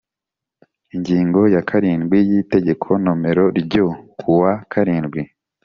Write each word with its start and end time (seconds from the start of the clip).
Ingingo 0.95 1.41
ya 1.53 1.61
karindwi 1.69 2.17
y 2.29 2.31
Itegeko 2.41 2.89
nomera 3.03 3.43
ryo 3.61 3.87
ku 4.19 4.29
wa 4.39 4.53
karindwi 4.71 5.21